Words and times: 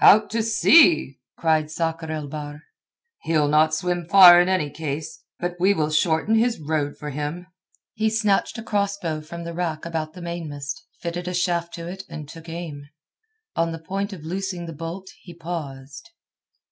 "Out 0.00 0.30
to 0.30 0.42
sea!" 0.42 1.20
cried 1.38 1.70
Sakr 1.70 2.10
el 2.10 2.26
Bahr. 2.26 2.62
"He'll 3.22 3.46
not 3.46 3.72
swim 3.72 4.04
far 4.04 4.40
in 4.40 4.48
any 4.48 4.68
case. 4.68 5.22
But 5.38 5.54
we 5.60 5.74
will 5.74 5.90
shorten 5.90 6.34
his 6.34 6.58
road 6.58 6.96
for 6.98 7.10
him." 7.10 7.46
He 7.94 8.10
snatched 8.10 8.58
a 8.58 8.64
cross 8.64 8.96
bow 8.98 9.20
from 9.20 9.44
the 9.44 9.54
rack 9.54 9.86
about 9.86 10.14
the 10.14 10.22
mainmast, 10.22 10.84
fitted 10.98 11.28
a 11.28 11.34
shaft 11.34 11.72
to 11.74 11.86
it 11.86 12.02
and 12.08 12.28
took 12.28 12.48
aim. 12.48 12.88
On 13.54 13.70
the 13.70 13.78
point 13.78 14.12
of 14.12 14.24
loosing 14.24 14.66
the 14.66 14.72
bolt 14.72 15.08
he 15.22 15.32
paused. 15.32 16.10